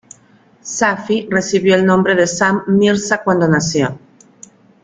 Safi 0.63 1.27
recibió 1.29 1.75
el 1.75 1.85
nombre 1.85 2.15
de 2.15 2.25
Sam 2.25 2.63
Mirza 2.65 3.21
cuando 3.23 3.47
nació. 3.47 3.99